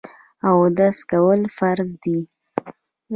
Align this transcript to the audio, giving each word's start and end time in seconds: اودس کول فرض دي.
اودس 0.49 0.97
کول 1.11 1.41
فرض 1.57 1.89
دي. 2.03 2.17